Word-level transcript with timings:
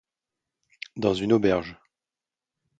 Dans 0.95 1.13
une 1.13 1.31
auberge. 1.31 1.77